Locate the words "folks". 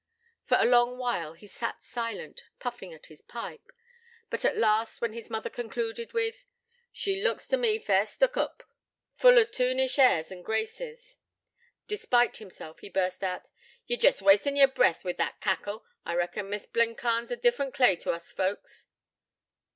18.31-18.87